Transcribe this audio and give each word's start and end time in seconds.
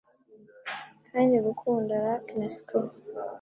Kandi 1.09 1.35
gukunda 1.45 1.93
rack 2.05 2.25
na 2.39 2.47
screw. 2.55 2.87